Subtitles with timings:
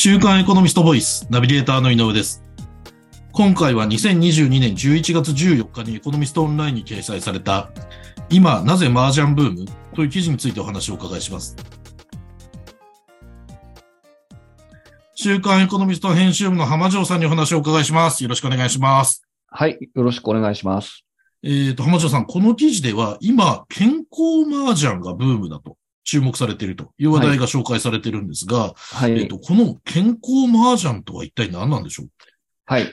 [0.00, 2.40] 週刊エコノミストボイスナビゲーターの井上です。
[3.32, 7.72] 今回は2022年11月14日にエコノミストオンラインに掲載された
[8.30, 9.66] 今なぜ麻雀ブーム？
[9.96, 11.56] という記事についてお話をお伺いします。
[15.16, 18.22] 週刊エコノミスト編集部の浜城さんにお話をお伺いします。
[18.22, 19.26] よろしくお願いします。
[19.48, 19.78] はい。
[19.96, 21.04] よろしくお願いします。
[21.42, 25.76] えっ、と、浜城さん、この記事では今、健康麻雀がブームだと
[26.10, 26.92] 注目されていると。
[26.98, 29.20] いう話題が紹介されているんですが、はい。
[29.20, 32.08] えっ、と、この健康麻雀とは一体何なんでしょう？
[32.64, 32.86] はい。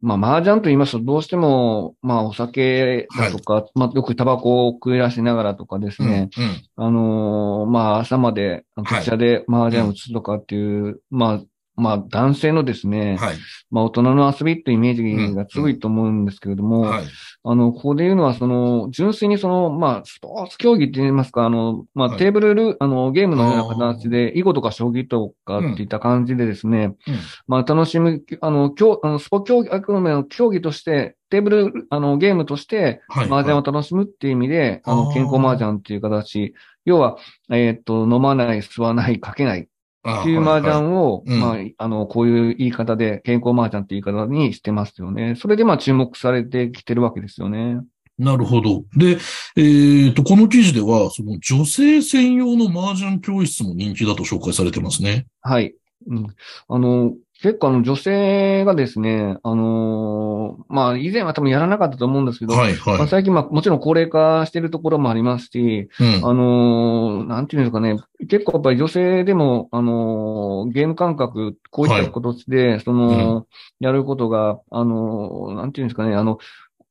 [0.00, 6.62] まあ、麻雀と言いますと、どうしても、まあ、お酒だとか、まあ、よくタバコを食い出しながらとかですね、うんうん。
[6.76, 8.98] あのーまあ、朝まで、はい。
[8.98, 11.40] こちらで麻雀を打つとかっていう、まあ、
[11.76, 13.36] まあ、男性のですね、はい。
[13.70, 17.04] まあ、大人の遊びっていうイメージが強いと思うんですけれども、はい。
[17.42, 22.18] あの、ここで言うのは、その、純粋にその、まあ、スポーツ競技って言いますか、あの、まあ、はい。
[22.18, 27.14] テーブルル、あの、ゲームのような形で、囲碁とか将棋とかっていった感じでですね、うん。
[27.48, 33.26] まあ、楽しむ、あの、競、あの、スポ競技、あくまでの競技として、テーブル、あの、ゲームとして、はい。
[33.26, 36.54] 麻雀を楽しむっていう意味で、あの、健康麻雀っていう形、
[36.84, 37.16] 要は、
[37.50, 39.68] えーっと、飲まない、吸わない、かけない
[40.06, 45.34] っていう麻雀を、うんまあ、あの、こういう言い方で、健康麻雀っていう言い方にしてますよね。
[45.36, 47.80] それで、まあ、注目されてきてるわけですよね。
[48.18, 48.84] なるほど。
[48.96, 49.18] で、
[49.56, 55.26] えっ、と、この記事では、その女性専用の麻雀教室も人気だと紹介されてますね。
[55.40, 55.74] はい。
[56.06, 56.26] うん。
[56.68, 62.98] あの、結構あの女性がですね、あのーまあ以前は多分やらなかったと思うんですけど、はい、はい。
[62.98, 66.14] まあ、最近まあもちろん高齢化しているところもありますし、うん。
[66.26, 67.98] あのーなんていうんですかね、
[68.30, 73.46] 結構やっぱり女性でも、あのーゲーム感覚、こういった形で、その、
[73.78, 76.38] やることが、あのーなんていうんですかね、あの、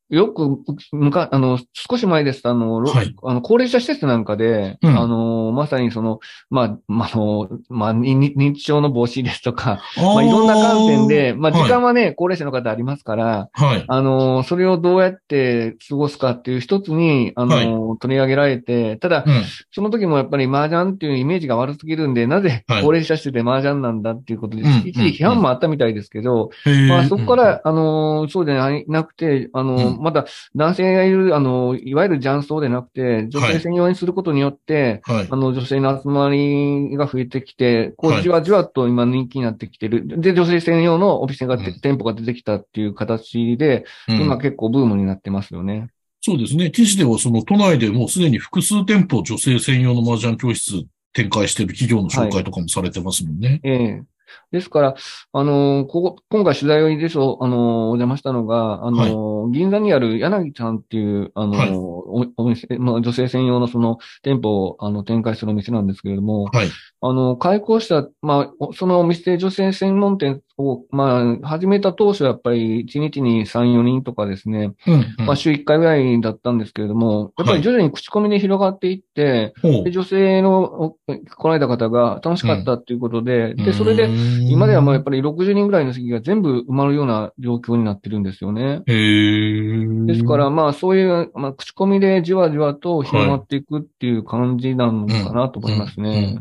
[0.09, 0.59] よく、
[0.91, 3.15] むか、あの、少し前ですと、あの、ろはい。
[3.23, 4.99] あの、高齢者施設なんかで、うん。
[4.99, 13.85] あの、まさにその、まあ、まあ、あの、まあ、認知症の防止ですとか、まあ、いろんな観点で、まあ、時間はね、高齢者の方ありますから、はい。
[13.87, 19.43] あの、それをどうやって過ごすかっていう一つに、あの、取り上げられて、ただ、うん。
[19.71, 22.81] その時もやっぱり麻雀っていうイメージが悪すぎるんで、なぜはい。
[22.83, 26.49] 高齢者施設で麻雀なんだっていうことで、うん一時批判もあったみたいですけど、
[26.89, 35.35] まあそこから、あの、そうでないなくて、あの、うんまだ男性がいる、あの、いわゆる雀荘でなくて、女性専用にすることによって、はいあ。
[35.35, 40.03] の、女性の集まりが増えてきて、こはいう、じわじわと今人気になってきてる。
[40.05, 45.89] で、女性専用のオフィスがて、うん店舗が出てきたっていう形で、うん今結構ブームになってますよね。
[46.21, 46.71] そうですね。
[46.71, 53.59] 記事では、その都内でもうすでに複数店舗女性専用の麻雀教室展開している企業の紹介とかもされてますもんね。
[53.63, 54.03] ええ
[54.51, 54.95] ですから、
[55.31, 66.67] あのここ、今回取材でそう、あのお邪魔したのが、あの銀座にある柳ちゃんっていう、あのはいおお店、まあ、女性専用のその店舗を、あの、展開するお店なんですけれども、はい。
[67.01, 84.09] あの、開校した、まあ、おそのお店、女性専門店を、まあ、始めた当初はやっぱり1日に3、4人とかですね、うん、うんまあ、週1回ぐらいだったんですけれども、やっぱり徐々に口コミで広がっていって、ほうで女性のお来られた方が楽しかったっていうことで、で、それで、
[84.49, 88.81] 今今ではもうやっぱり60人ぐらいの席が全部埋まるような状況になってるんですよね。
[88.85, 96.39] ですから、まあそういう、まあ口コミでじわじわと広まっていくっていう感じなのかなと思いますうんうんね。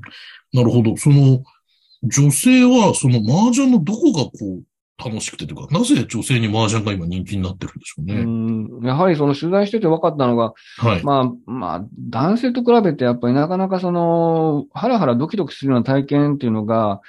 [0.53, 0.97] なるほど。
[0.97, 1.43] その、
[2.02, 4.62] 女性は、その麻雀のどこがこう、
[5.02, 8.24] 楽しくてというか、なぜ女性に麻雀が今人気になってるんでしょううね。
[8.24, 11.02] んやはりその取材してて分かったのが、はい。
[11.02, 17.00] まあ、まあ、男性と比べてやっぱりなかなかその、ハラハラドキドキするような体験っていうのが。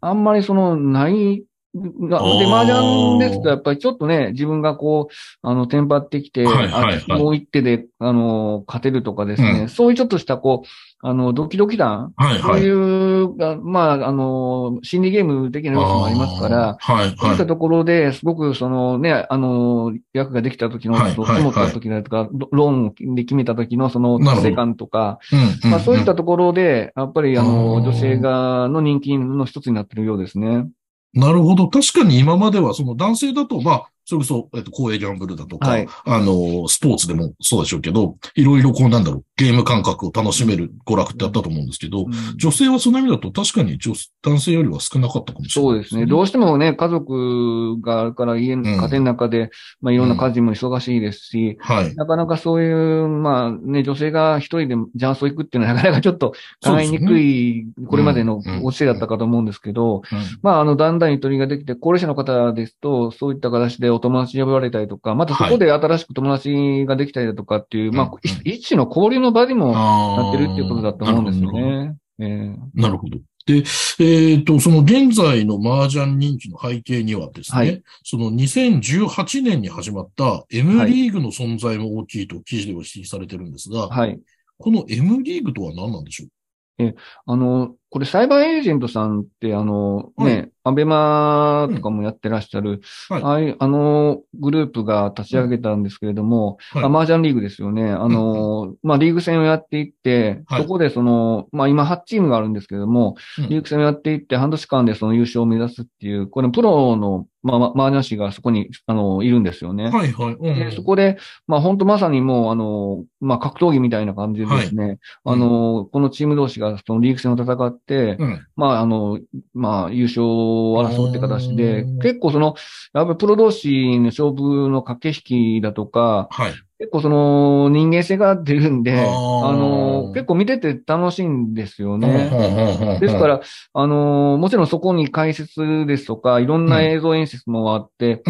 [0.00, 10.68] あんまりその、ない、なあーで、麻雀ですと、やっぱりちょっとね、自分がこう、あの、テンパってきて、はいはいはいあもう一手で、あの、勝てるとかですね、うんそういうちょっとした、こう、
[11.02, 12.40] あの、ドキドキ感、はい、はい。
[12.40, 25.36] そういう、あまあ、あの、心理ゲーム的な要素もありますから、あーはい、そういったはところで、すごくそのね、あの、役ができた時の、はいとはい思った時だとか、ロローンで決めた時のその達成感とか、い。
[25.64, 25.70] うん。
[25.70, 30.66] まあそういったんところで、やっぱりあの、女性が、の人気の一つになっているようですね。
[31.14, 31.68] なるほど。
[31.68, 35.88] 確かに今までは、その男性だと、まあ、それこそ、えっと、公営ギャンブルだとか、はい。
[36.04, 42.12] あの、スポーツでもそうでしょうけど、いろいろこうなんだろう、ゲーム感覚を楽しめる娯楽ってあったと思うんですけど、うん。
[42.36, 43.92] 女性はその意味だと確かに女
[44.22, 46.06] 男性よりは少なかったかもしれないそうですね。
[46.06, 48.64] どうしてもね、家族があるから家の、ん。
[48.64, 49.50] 家庭の中で、
[49.80, 51.94] まあいろんな家事も忙しいですし、はい。
[51.94, 56.32] なかなかそういう、まあね、女性が一人でジャンソ行くっていうのはなかなかちょっと
[56.64, 58.62] 考えにくい、これまでのうん。
[58.72, 60.18] 教えだったかと思うんですけど、うん。
[60.42, 71.52] まああの、だんだんゆとりができて、高齢者の方ですと、そういった形でお友達呼ばれたりとか、またそこで新しく友達ができたりだとかっていう、まあうん、一一種の交流の場にもななってるっていうことだと思うんですよ。
[71.52, 71.96] ね。
[72.20, 73.18] ええなるほど。
[73.46, 73.64] で、
[73.98, 84.20] えっ、と、その現在の麻雀人気の背景にはですね、はいその2018年に始まった M リーグの存在も大きいと記事では指摘されてるんですが、はい。
[84.58, 86.94] この M リーグとは何なんでしょう
[87.26, 90.24] あの、これ、サイバーエージェントさんって、あの、はい。
[90.26, 93.22] ね、アベマとかもやってらっしゃる、はい。
[93.22, 96.84] ああいう、あの、グループが立ち上げたんですけれども、はい。
[96.84, 97.90] あ麻雀リーグですよね。
[97.90, 100.62] あの、まあ、リーグ戦をやっていって、はい。
[100.62, 103.48] そこでその、まあ、今8チームがあるんですけれども、うん。
[103.48, 109.88] リーグ戦をやっていって、半年間でその優勝を目指すっていう、これ、プロの、まあ、ま麻雀師がそこに、あの、いるんですよね。
[109.88, 110.34] はいはい。
[110.34, 110.40] うん。
[110.42, 111.16] で、そこで、
[111.46, 117.79] まあ本当まさにもう、あの、まあ格闘技みたいな感じでですね、あの、このチーム同士がそのリーグ戦を戦って、
[118.18, 118.46] うん。
[118.56, 119.18] まああの、
[119.54, 122.54] まあ優勝を争うって形でうん、結構その、
[122.92, 126.52] やっぱりプロ同士の勝負の駆け引きだとか、はい。
[126.80, 132.08] 結構その人間性が出るんで、あの、結構見てて楽しいんですよね。
[132.30, 133.42] ねですか、ら、
[133.74, 138.22] あの、もちろんそこに解説ですとか、いろんな映像演出もあって、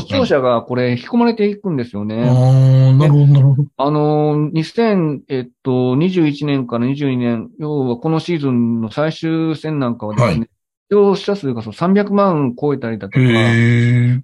[0.00, 2.24] 視聴者がこれ引き込まれていくんですよね。
[2.26, 3.68] ああ、なるほど、なるほど。
[3.76, 10.48] あの、2021年から22年、要はこのシーズンの最終戦なんかはですね、はい
[10.90, 13.24] 視聴者数がその300万超えたりだとか。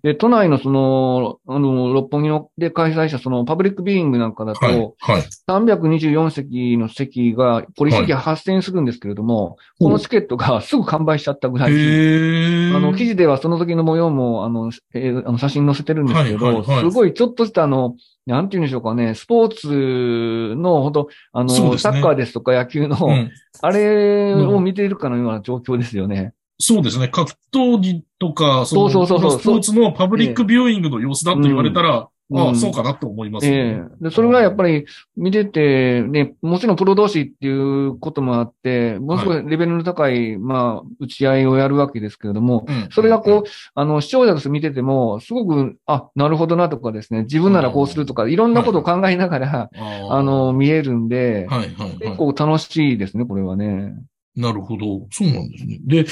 [0.02, 4.94] で、都内のその、あの、六本木ので開催したそのパブリックビーイングなんかだと、はい。
[4.98, 5.22] はい。
[5.46, 11.70] 324席の席が、ポリ席が発生するんですけれども、このチケットがすぐ完売しちゃったぐらい。
[11.70, 17.94] あの、記事ではその時の模様も、あの、えーあの写真載せてるんですけど、はいはいはいすごいちょっとしたあの、
[18.26, 26.34] なんて言うんでしょうかね、スポーツの、ほんと、あの、ねサッカーですとか野球の、うんあれを見ているかのような状況ですよね。
[26.58, 27.08] そうですね。
[27.08, 33.82] 格闘技とか、そのそうそうそうそうスポーツのパブリックビューイングの様子だと言われたら、ああ、うんうんそうかなと思いますえね。
[34.00, 34.86] えで、それがやっぱり
[35.16, 51.98] 見てて、ね、もちろんプロ同士っていうこともあって、ものすごいレベルの高い、まあ、打ち合いをやるわけですけれども、うんそれがこう、あの、視聴者として見てても、すごく、あ、なるほどなとかですね、自分ならこうするとか、いろんなことを考えながら、あーあの、、見えるんで、はいはいはい。
[51.98, 53.94] 結構楽しいですね、これはね。
[54.36, 55.06] なるほど。
[55.10, 55.78] そうなんですね。
[55.84, 56.06] で、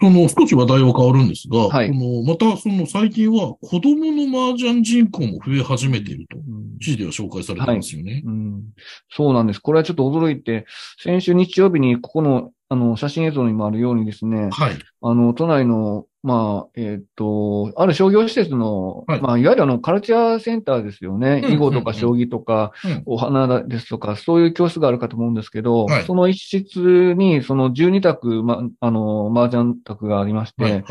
[0.00, 8.22] その少し話題は変わるんですが、はいこのまたその最近は子供の麻雀人口も増え始めていると、うん記事では紹介されてますよね。
[8.24, 8.62] うん、
[9.10, 9.60] そうなんです。
[9.60, 10.66] これはちょっと驚いて、
[10.98, 14.78] 先週日曜日にここの、あの、写真映像にもあるようにですね、はい。
[15.02, 21.42] あの、都内の、まあ、えっ、と、ある商業施設の、はいまあ、いわゆるあの、カルチャーセンターですよね。
[21.44, 30.72] うん囲碁とか将棋とか、うんお花ですとか、そういう教室があるかと思うんですけど、はいその一室に、その12択、ま、あの、麻雀卓がありまして、はい。
[30.72, 30.82] はい。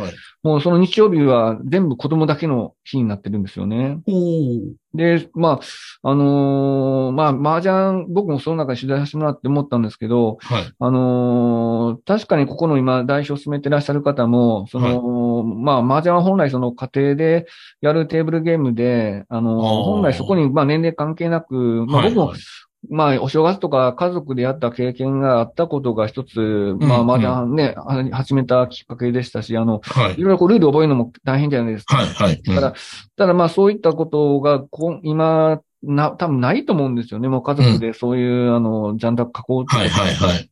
[0.42, 4.00] もうその日曜日は全部子供だけの日になってるんですよね。
[4.94, 5.60] で、ま
[6.04, 10.74] あ、あのーまあ、麻雀、僕もその中で取材させてもらって思ったんですけど、はい。
[10.80, 17.46] あのー確かにここの今代表を進めてらっしゃる方も、その、まあ、麻雀は本来その家庭で
[17.82, 22.40] やるテーブルゲームで、あのー本来そこにまあ年齢関係なく、まあ僕も、はいはい
[22.88, 26.40] まあ、お正月とか家族でやった経験があったことが一つ、
[26.80, 30.22] まあ、うん麻雀ね、あ始めたきっかけでしたし、あの、はいい。
[30.22, 31.98] ろいろこうルール覚えるのも大変じゃないですか。
[31.98, 32.08] はい。
[32.08, 32.42] はい。
[32.42, 32.74] ただ、
[33.18, 34.64] ただまあそういったことが
[35.04, 37.28] 今、な、多分ないと思うんですよね。
[37.28, 39.90] もう家族でそういう、あの、ジャンダ囲うってはい。
[39.90, 40.16] はい。
[40.16, 40.50] はい。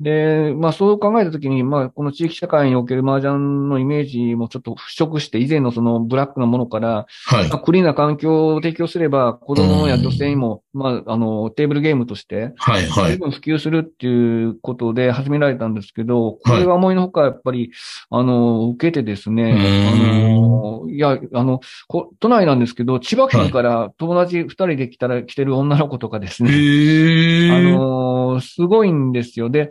[0.00, 7.58] で、まあそう考えたときに、まあこの地域社会における麻雀のイメージもちょっと払拭して、以前のそのブラックなものから、はいまあ、。
[7.58, 12.86] クリーンな環境を提供すれば、子供や女性にも、まああの、テーブルゲームとして、はい。
[12.86, 13.12] はい。
[13.12, 17.72] 十分普及するっていうことで始められたんですけど、これは思いのほかやっぱり、
[18.10, 19.52] あの、受けてですね、
[19.92, 27.72] あの、いや、あの、こ都内なんですけど、千葉県から友達二人で来たら、来てる女の子とかですね、へあー。
[27.72, 29.50] のーすごいんですよ。
[29.50, 29.70] で、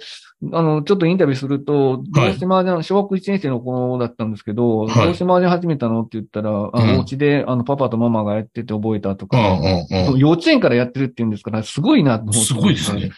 [0.53, 9.37] あの、ちょっとインタビューすると、どうして麻雀、小学1年生の子だったんですけど、はいどうして麻雀始めたのって言ったら、あうんお家で、あの、パパとママがやってて覚えたとか。
[10.15, 12.39] 幼稚園からやってるって言うんですから、すごいなと思って。
[12.39, 13.11] すごいですね。。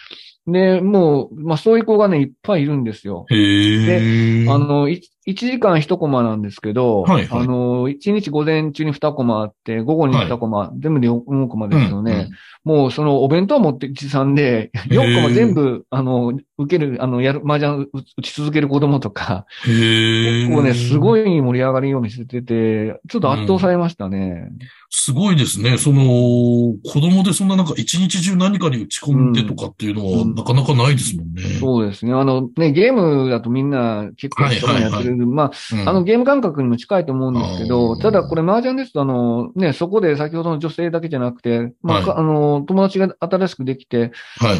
[0.47, 3.25] で、もう、まあ、そういう子がね、いっぱいいるんですよ。
[3.29, 4.51] へー。
[4.51, 12.11] あの、い1時間1コマなんですけど、はいはいあの、1日午前中に2コマあって、午後に2コマ、全部で4コマですよね。
[12.11, 12.29] うんうん
[12.65, 19.45] もう、その、お弁当持って持参で、4コマ全部、あの、受ける、あの、やる、麻雀打ち続ける子供とか。
[19.65, 20.97] 結構ね、すい。
[20.97, 24.49] ごい盛り上がりを見せてて、ちょっと圧倒されましたね。
[24.89, 25.77] すごいですね。
[25.77, 31.43] その、子供でそんななんか一日中何かに打ち込んでとかっていうのはうんなかなかないですもんね。
[31.59, 32.13] そうですね。
[32.13, 35.18] あのね、ゲームだとみんな結構一緒にやってる。
[35.25, 35.51] ま
[35.85, 44.11] あ、あのゲーム感覚にも近いと思うんですけど、ただこれ麻雀ですと、あのね、そこで先ほどの女性だけじゃなくて、まあ、あの、友達が新しくできて、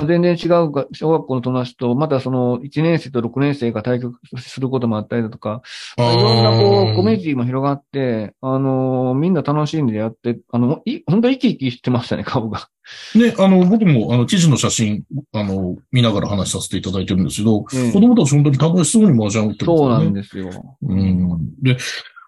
[0.08, 5.62] 全然違う小学校の友達と、またその1年生と6年生が対局することもあったりだとか、
[5.98, 12.70] いろんなこう、コミュニティも広がって、あの、みんな楽しんでやって、あの、い、本当生き生きしてましたね、顔が。
[13.16, 15.04] ね、あの、僕も、あの、記事の写真、
[15.34, 20.52] あの、見ながら話させていただいてるんですけど、うん、子供たち本当に楽しそうに麻雀打ってるんですよ、ね。
[20.52, 20.78] そうなんですよ。
[20.82, 21.62] うん。
[21.62, 21.78] で、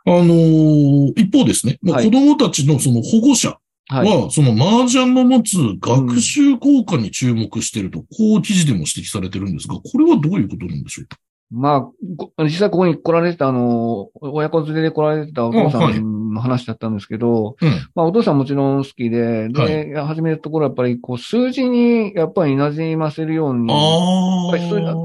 [0.04, 11.18] あのー、一方ですね、まあ、子供たちのその保護者は、はい、その麻雀の持つ学習効果に注目していると、うん、こう記事でも指摘されてるんですが、これはどういうことなんでしょうか？
[11.52, 11.92] ま
[12.38, 17.58] あ、実際ここに来られてた、あの、親子連れで来られてたお父さんの話だったんですけど、
[17.94, 23.76] まあお父さんもちろん好きで、で、はい、始めるところはやっぱりこう数字にやっぱり馴染ませるように、あ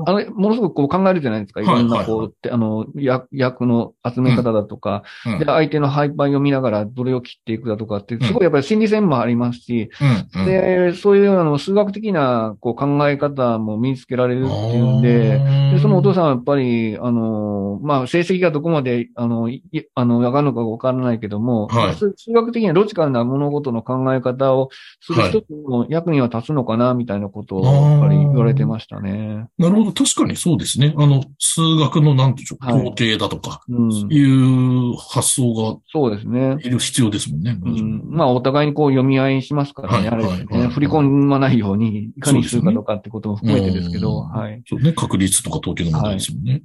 [0.06, 1.60] あの、ものすごくこう考えるじゃないですか。
[1.60, 2.86] いろんなこう、はいはい、あの、
[3.32, 9.90] 役の集め方だとか、うん、で、相手の配配を見ながらどれを切っていくだとかって、すごいやっぱり心理戦もありますし、
[10.34, 15.40] うん、で、そういうあの数学的なこう考え方も身につけられるっていうんで、
[15.74, 19.62] で、そのお父さんはやっぱり、あの、まあ、成績がどこまで、あの、い
[19.94, 24.68] あの、上がるのかわからないけども、はい、数学的にはロジカルな物事の考え方を
[25.00, 29.46] する一つの役には立つのかな、みたいなことを、やっぱり言われてましたね。
[29.58, 29.92] なるほど。
[29.92, 30.94] 確かにそうですね。
[30.96, 36.58] あの、数学のなんていうか、統計だとか、はいうん、いう発想が、そうですね。
[36.62, 37.58] いる必要ですもんね。
[37.62, 40.10] うん、まあ、お互いにこう読み合いしますからね。
[40.10, 44.62] はい、あれ、ね、振り込まないように、いかにするかとかってことも含めてですけど、はい。
[44.68, 44.92] そうね。
[44.92, 46.62] 確率とか統計の問題ですもんね。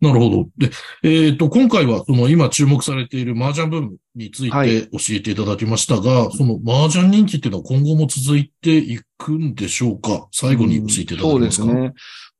[0.00, 0.48] なるほど。
[0.58, 0.70] で、
[1.02, 10.28] えっ、ー、と、今回は、その今注目されている麻雀ブームについて教えていただきましたが、はい、その麻雀人気っていうのは今後も続いていくんでしょうか？
[10.32, 11.94] 最後に教えていただけますか、うん、そうですね。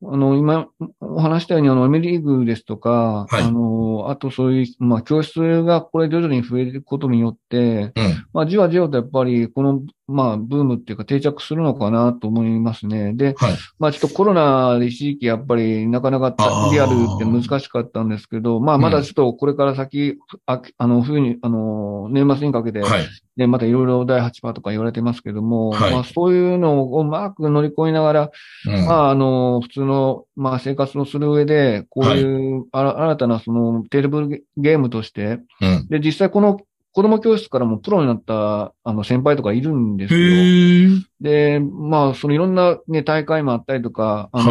[0.04, 0.68] あの、今、
[1.00, 7.92] お話したように、あの、アメリーグですとか、はい、あの、あとそういう、まあ、教室がこれ徐々に増えることによって、うん、
[8.34, 13.12] まあ、じわじわとやっぱり、この、まあ、ブームっていうか定着するのかなと思いますね。
[13.14, 16.34] で、はい、まあ、ちょっとコロナで一時期やっぱりなかなか
[16.70, 28.30] リアルって難しかったんですけど、まあ、まだちょっとこれから先、ああの、冬に、あの、年末にかけて、はい、で、またいろいろ第8波とか言われてますけども、はい、まあ、そういうのをうまく乗り越えながら、
[28.66, 36.60] うん、まあ、あの、普通の、まあ、生活をする上で、こういう、新たなそのテーブルゲームとして、うん、で、実際この
[36.96, 41.04] 子供教室からもプロになった、あの、先輩とかいるんですよ。
[41.20, 44.50] で、まあ、そのいろんなね、大会もあったりとか、あの、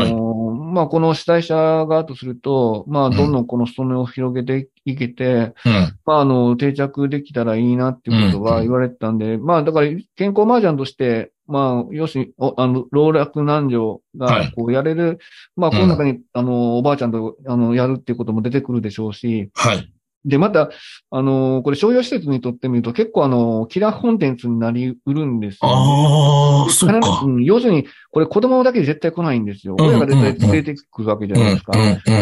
[0.52, 5.26] はい、まあ、この主催者側とすると、まあ、どんどんこの裾野を広げていけて、
[5.66, 15.18] うん、まあ、あの、定着できたらいいなっていうことは言われてたんで、うん、まあ、だから、健康麻雀として、まあ、要するに、あの、老若男女が、こう、やれる、はい、
[15.56, 19.92] まあ、この中に、うん、あの、おばあちゃんと、あの、やるっていうことも出てくるでしょうし、はい。
[20.26, 20.70] で、また、
[21.12, 25.76] あの、これ商業施設にとってみると結構あの、キラーコンテンツになりうるんですよ、ね。
[25.76, 27.44] ああ、そうか、うん。
[27.44, 29.76] 要するに、これ子供だけ絶対来ないんですよ。
[29.80, 31.74] 親が絶対連れてくるわけじゃないですか。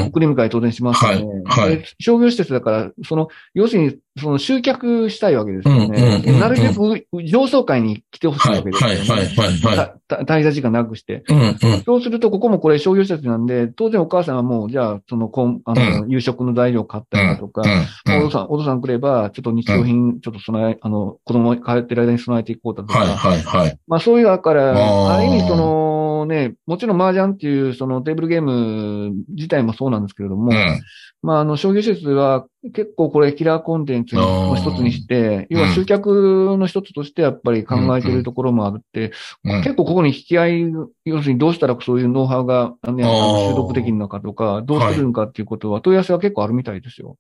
[0.08, 6.22] 送り迎え当然しますよね、はいはい、商業施設だから、その、要するに、その集客したいわけですよね。
[6.40, 8.96] なるべく上層階に来てほしいわけですよね。
[8.96, 10.04] はい、はい、はい、はい。
[10.26, 11.24] 滞在時間なくして。
[11.30, 17.64] うんうん、そうすると、ここもこれ商業施設なんで、当然お母さんはもう、じゃあ、その、こんあの、夕食の材料買ったりだとか、
[18.08, 23.00] お父さん、お父さん来れば、ちょっと日用品、ちょっと備え、あの、子供帰ってる間に備えていこうだとか。
[23.00, 23.80] はい、はい、はい。
[23.88, 25.22] まあ、そういう、だから、あ。
[25.22, 30.82] る意味、その、ね、もちろん麻雀っていう、そのテーブルゲーム自体もそうなんですけれども、うん、
[31.22, 39.12] まあ、あの、商業施設は結構これキラーコンテンツの一つにして、要は集客の一つとしてやっぱり考えているところもあるって、
[39.44, 40.74] うん、結構ここに引き合い、
[41.06, 47.18] 要するにどうしたらそういうノウハウが、ね、習得できるのかとか、どうするのかっていうことは問い合わせは結構あるみたいですよ。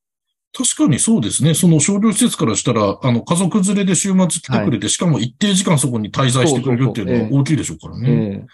[0.55, 1.55] 確かにそうですね。
[1.55, 8.07] その商業施設からしたら、あの、家族連れで週末来てくれて、はい、しかも一定時間そこに滞在してくれるっていうのは大きいでしょうからね。
[8.07, 8.45] え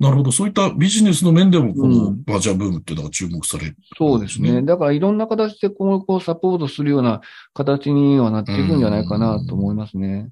[0.00, 0.32] ー、なるほど。
[0.32, 4.60] そういったビジネスの面でも、このバージャーブームっていうのが注目される、ねうん、そうですね。
[4.62, 7.22] だからいろんな形で今後こうサポートするような
[7.54, 10.28] 形にはなっていくんじゃないかなと思いますね。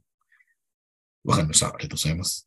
[1.25, 1.69] わかりました。
[1.69, 2.47] ありがとうございます。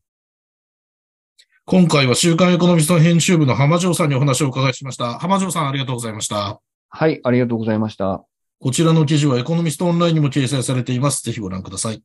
[1.65, 5.17] 今回は週刊エコノミスト編集部の浜城さんにお話をお伺いしました。
[5.17, 6.61] 浜城さんありがとうございました。
[6.89, 8.23] はい、ありがとうございました。
[8.59, 11.23] こちらの記事はエコノミストオンラインにも掲載されています。
[11.23, 12.01] ぜひご覧ください。